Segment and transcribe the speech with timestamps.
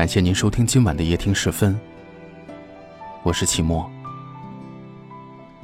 [0.00, 1.78] 感谢您收听今晚的夜听时分，
[3.22, 3.86] 我是齐墨。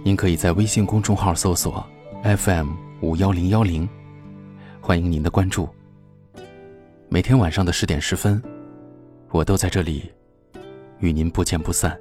[0.05, 1.83] 您可以在微信公众号搜索
[2.23, 2.69] FM
[3.01, 3.89] 五幺零幺零，
[4.79, 5.67] 欢迎您的关注。
[7.09, 8.43] 每天晚上的十点十分，
[9.31, 10.13] 我都在这里
[10.99, 11.99] 与您不见不散。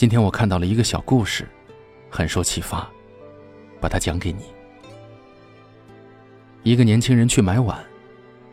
[0.00, 1.46] 今天我看到了一个小故事，
[2.08, 2.90] 很受启发，
[3.78, 4.44] 把它讲给你。
[6.62, 7.78] 一个年轻人去买碗，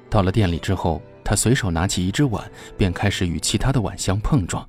[0.10, 2.44] 到了店里之后，他随手拿起一只碗，
[2.76, 4.68] 便开始与其他的碗相碰撞。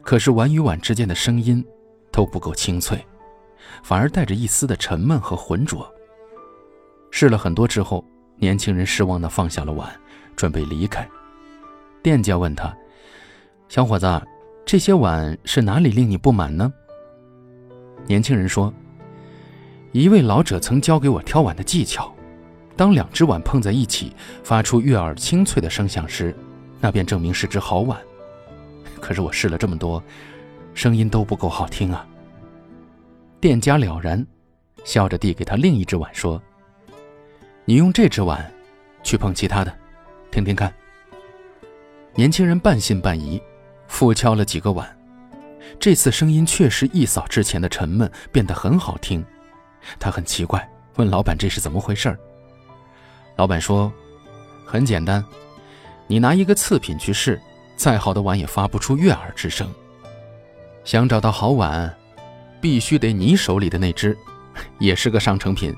[0.00, 1.62] 可是碗与碗之间的声音
[2.10, 2.98] 都不够清脆，
[3.82, 5.86] 反而带着一丝的沉闷和浑浊。
[7.10, 8.02] 试了很多之后，
[8.36, 9.94] 年轻人失望地放下了碗，
[10.34, 11.06] 准备离开。
[12.02, 12.74] 店家问他
[13.68, 14.06] ：“小伙子。”
[14.66, 16.72] 这些碗是哪里令你不满呢？
[18.04, 18.74] 年轻人说
[19.92, 22.12] ：“一位老者曾教给我挑碗的技巧，
[22.76, 26.34] 当两只碗碰在一起，发出悦耳清脆的声响时，
[26.80, 27.96] 那便证明是只好碗。
[29.00, 30.02] 可是我试了这么多，
[30.74, 32.04] 声音都不够好听啊。”
[33.40, 34.26] 店家了然，
[34.82, 36.42] 笑着递给他另一只碗说
[37.64, 38.52] ：“你用这只碗，
[39.04, 39.72] 去碰其他的，
[40.32, 40.74] 听听看。”
[42.16, 43.40] 年轻人半信半疑。
[43.88, 44.88] 复敲了几个碗，
[45.78, 49.24] 这次声音确实一扫之前的沉闷，变得很好听。
[49.98, 52.16] 他很奇怪，问老板这是怎么回事
[53.36, 53.92] 老板说
[54.66, 55.24] ：“很简单，
[56.06, 57.40] 你拿一个次品去试，
[57.76, 59.72] 再好的碗也发不出悦耳之声。
[60.84, 61.94] 想找到好碗，
[62.60, 64.16] 必须得你手里的那只，
[64.78, 65.74] 也是个上成品。”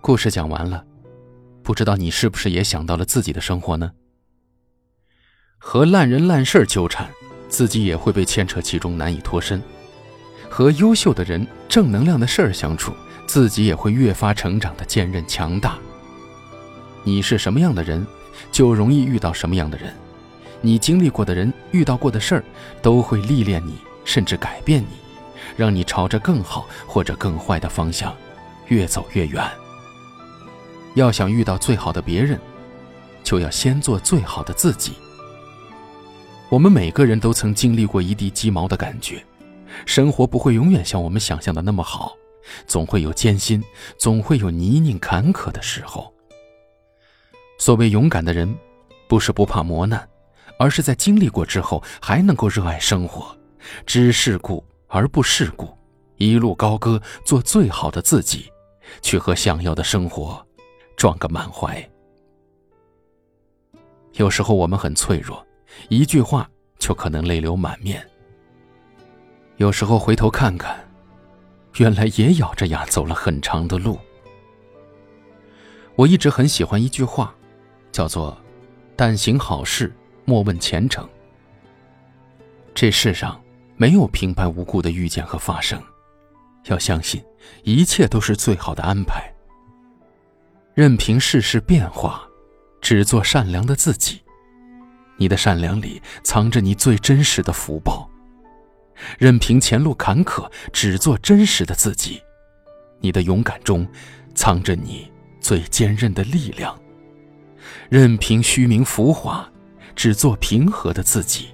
[0.00, 0.84] 故事讲完了，
[1.62, 3.90] 不知道你是不是也想到了自己的生活呢？
[5.58, 7.08] 和烂人烂事纠缠，
[7.48, 9.60] 自己也会被牵扯其中，难以脱身；
[10.48, 12.92] 和优秀的人、正能量的事儿相处，
[13.26, 15.76] 自己也会越发成长的坚韧强大。
[17.02, 18.06] 你是什么样的人，
[18.50, 19.90] 就容易遇到什么样的人；
[20.62, 22.44] 你经历过的人、遇到过的事儿，
[22.80, 24.96] 都会历练你，甚至改变你，
[25.56, 28.16] 让你朝着更好或者更坏的方向
[28.68, 29.44] 越走越远。
[30.94, 32.38] 要想遇到最好的别人，
[33.22, 34.92] 就要先做最好的自己。
[36.50, 39.22] 我们每个人都曾经历过一地鸡毛的感觉，
[39.84, 42.16] 生活不会永远像我们想象的那么好，
[42.66, 43.62] 总会有艰辛，
[43.98, 46.10] 总会有泥泞坎坷的时候。
[47.58, 48.56] 所谓勇敢的人，
[49.06, 50.08] 不是不怕磨难，
[50.58, 53.36] 而是在经历过之后还能够热爱生活，
[53.84, 55.68] 知世故而不世故，
[56.16, 58.50] 一路高歌，做最好的自己，
[59.02, 60.42] 去和想要的生活
[60.96, 61.86] 撞个满怀。
[64.14, 65.46] 有时候我们很脆弱。
[65.88, 68.04] 一句话就可能泪流满面。
[69.56, 70.78] 有时候回头看看，
[71.76, 73.98] 原来也咬着牙走了很长的路。
[75.96, 77.34] 我一直很喜欢一句话，
[77.90, 78.36] 叫做
[78.94, 79.92] “但行好事，
[80.24, 81.08] 莫问前程”。
[82.72, 83.40] 这世上
[83.76, 85.82] 没有平白无故的遇见和发生，
[86.66, 87.20] 要相信
[87.64, 89.28] 一切都是最好的安排。
[90.74, 92.24] 任凭世事变化，
[92.80, 94.22] 只做善良的自己。
[95.18, 98.08] 你的善良里藏着你最真实的福报，
[99.18, 102.22] 任凭前路坎坷，只做真实的自己。
[103.00, 103.86] 你的勇敢中
[104.34, 106.80] 藏着你最坚韧的力量，
[107.90, 109.48] 任凭虚名浮华，
[109.96, 111.48] 只做平和的自己。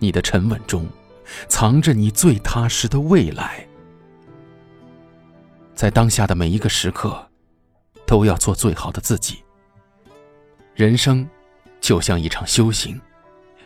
[0.00, 0.86] 你的沉稳中
[1.48, 3.64] 藏着你最踏实的未来。
[5.76, 7.24] 在当下的每一个时刻，
[8.04, 9.38] 都要做最好的自己。
[10.74, 11.28] 人生。
[11.80, 13.00] 就像一场修行，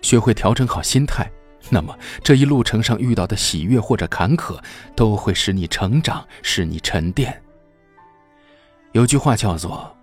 [0.00, 1.30] 学会调整好心态，
[1.70, 4.58] 那么这一路程上遇到的喜悦或者坎坷，
[4.94, 7.42] 都会使你成长，使你沉淀。
[8.92, 9.96] 有句话叫做：“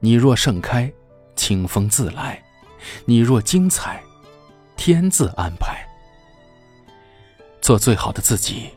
[0.00, 0.90] 你若盛开，
[1.36, 2.38] 清风自来；
[3.04, 4.02] 你若精彩，
[4.76, 5.86] 天自安排。”
[7.60, 8.70] 做最好的自己，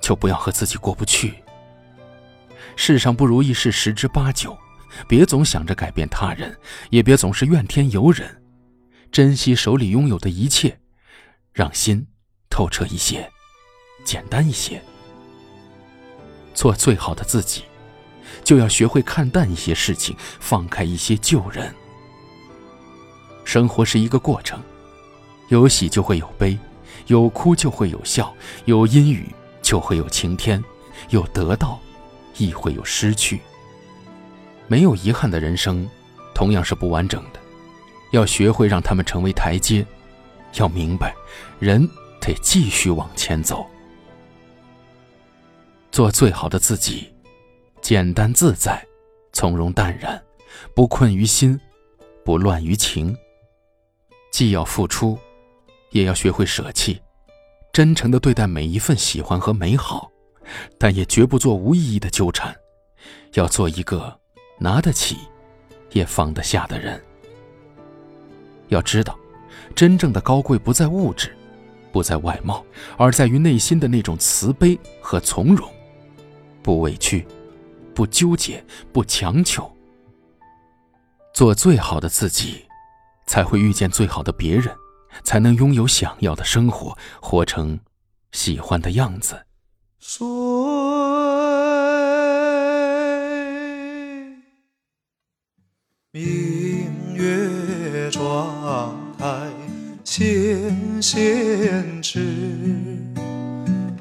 [0.00, 1.34] 就不要和自己过不去。
[2.76, 4.56] 世上不如意事十之八九。
[5.08, 6.56] 别总想着改变他人，
[6.90, 8.42] 也别总是怨天尤人，
[9.10, 10.78] 珍惜手里拥有的一切，
[11.52, 12.06] 让心
[12.48, 13.30] 透彻一些，
[14.04, 14.82] 简单一些，
[16.54, 17.62] 做最好的自己，
[18.44, 21.74] 就要学会看淡一些事情，放开一些旧人。
[23.44, 24.62] 生活是一个过程，
[25.48, 26.58] 有喜就会有悲，
[27.06, 28.32] 有哭就会有笑，
[28.66, 29.28] 有阴雨
[29.60, 30.62] 就会有晴天，
[31.08, 31.80] 有得到，
[32.36, 33.40] 亦会有失去。
[34.70, 35.84] 没有遗憾的人生，
[36.32, 37.40] 同样是不完整的。
[38.12, 39.84] 要学会让他们成为台阶，
[40.54, 41.12] 要明白，
[41.58, 41.84] 人
[42.20, 43.66] 得继续往前走。
[45.90, 47.12] 做最好的自己，
[47.82, 48.80] 简单自在，
[49.32, 50.22] 从容淡然，
[50.72, 51.60] 不困于心，
[52.24, 53.16] 不乱于情。
[54.30, 55.18] 既要付出，
[55.90, 57.00] 也要学会舍弃，
[57.72, 60.12] 真诚的对待每一份喜欢和美好，
[60.78, 62.54] 但也绝不做无意义的纠缠。
[63.34, 64.19] 要做一个
[64.60, 65.16] 拿得起，
[65.90, 67.02] 也放得下的人。
[68.68, 69.18] 要知道，
[69.74, 71.34] 真正的高贵不在物质，
[71.90, 72.64] 不在外貌，
[72.98, 75.68] 而在于内心的那种慈悲和从容。
[76.62, 77.26] 不委屈，
[77.94, 78.62] 不纠结，
[78.92, 79.68] 不强求，
[81.32, 82.66] 做最好的自己，
[83.26, 84.76] 才会遇见最好的别人，
[85.24, 87.80] 才能拥有想要的生活，活成
[88.30, 89.46] 喜欢的样子。
[89.98, 91.19] 说
[96.12, 99.48] 明月妆台
[100.02, 102.18] 纤纤指，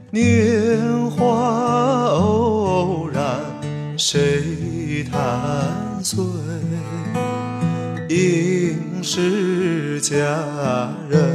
[0.09, 3.21] 年华偶然
[3.95, 6.19] 谁弹碎？
[8.09, 10.15] 应是佳
[11.11, 11.28] 人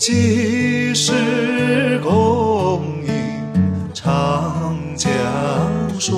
[0.00, 3.12] 几时共饮
[3.92, 5.10] 长江
[5.98, 6.14] 水？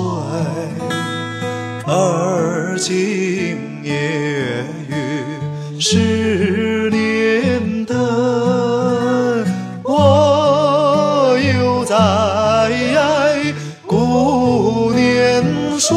[1.85, 9.45] 而今夜雨十年灯，
[9.83, 11.93] 我犹在
[13.85, 15.43] 顾年
[15.77, 15.93] 水。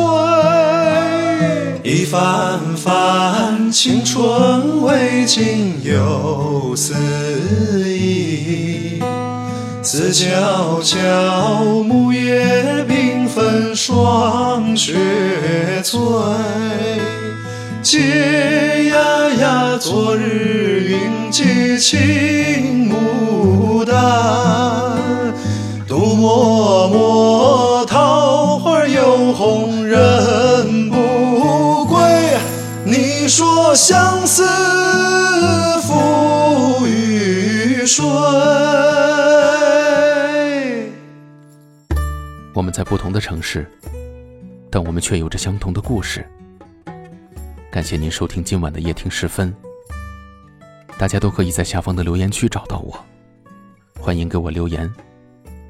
[1.85, 4.83] 一番番青春
[5.27, 6.95] 未尽又思
[7.85, 9.03] 忆，
[9.83, 14.95] 思悄悄木叶缤纷霜雪
[15.83, 15.99] 催。
[17.83, 17.99] 嗟
[18.89, 24.97] 呀呀，昨日云髻青牡丹，
[25.89, 31.99] 独默默桃花又红人不归。
[32.85, 34.45] 你说相思
[37.97, 38.05] 与谁？
[42.53, 43.67] 我们在不同的城市，
[44.71, 46.27] 但我们却有着相同的故事。
[47.71, 49.55] 感谢您收听今晚的夜听时分。
[50.99, 52.99] 大家都可以在下方的留言区找到我，
[54.01, 54.91] 欢迎给我留言，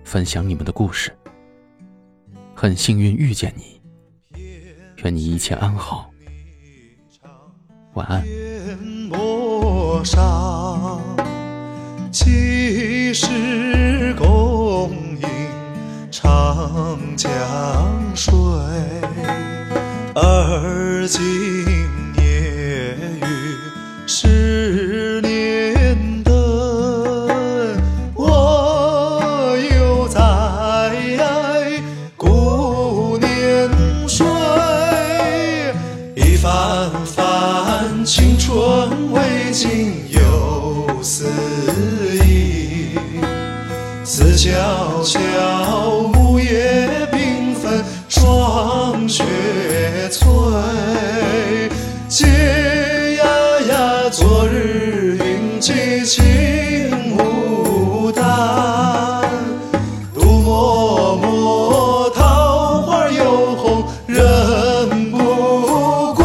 [0.04, 1.12] 分享你们的故事。
[2.54, 3.80] 很幸运遇见你，
[5.02, 6.10] 愿你一切安好，
[7.94, 8.24] 晚安。
[12.18, 14.90] 几时共
[15.20, 15.28] 饮
[16.10, 17.28] 长江
[18.14, 18.32] 水？
[20.14, 21.75] 而今
[44.18, 44.48] 思悄
[45.02, 45.18] 悄
[46.14, 49.22] 木叶缤纷霜雪
[50.10, 50.26] 催。
[52.08, 52.26] 嗟
[53.16, 53.26] 呀
[53.68, 59.20] 呀，昨日云髻青牡丹，
[60.14, 66.24] 独默默桃花又红人不归。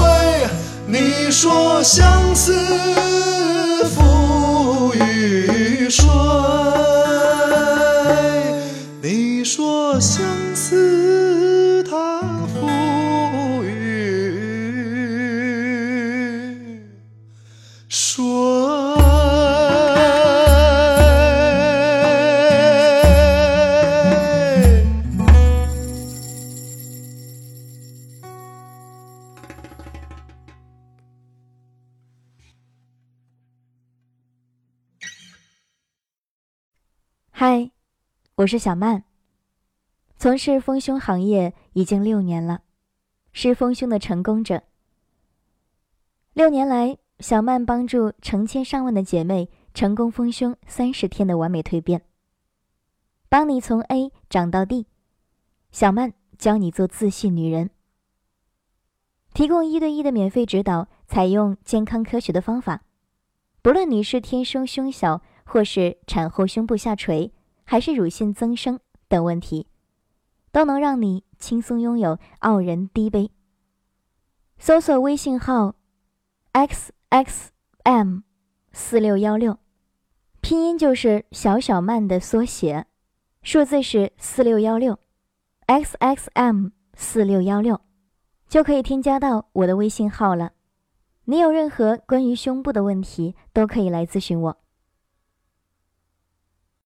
[0.88, 2.56] 你说相思
[37.44, 37.72] 嗨，
[38.36, 39.04] 我是小曼。
[40.16, 42.62] 从事丰胸行业已经六年了，
[43.32, 44.62] 是丰胸的成功者。
[46.34, 52.04] 六年来，小曼帮助成千上万的姐妹成功丰胸三十天的完美蜕变，
[53.28, 54.86] 帮你从 A 长到 D。
[55.72, 57.72] 小曼教你做自信女人，
[59.34, 62.84] 提供一对一的免费指导，采用健康科学的方法。
[63.64, 67.34] 不论你是天生胸小，或是产后胸部下垂，
[67.66, 68.80] 还是乳腺增生
[69.10, 69.68] 等问题，
[70.50, 73.32] 都能让你轻松拥有傲人低杯。
[74.58, 75.76] 搜索微信号
[76.54, 77.52] x x
[77.84, 78.20] m
[78.72, 79.60] 四六幺六，
[80.40, 82.86] 拼音就是小小曼的缩写，
[83.44, 84.98] 数字是四六幺六
[85.66, 87.82] x x m 四六幺六。
[88.48, 90.54] 就可以添加到我的微信号了。
[91.26, 94.58] 你有任何关于胸部的问题，都可以来咨询我。